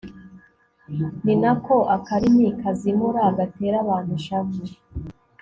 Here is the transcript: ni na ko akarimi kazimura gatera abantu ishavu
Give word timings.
ni 1.23 1.35
na 1.41 1.53
ko 1.65 1.75
akarimi 1.95 2.47
kazimura 2.61 3.21
gatera 3.37 3.75
abantu 3.83 4.11
ishavu 4.19 4.59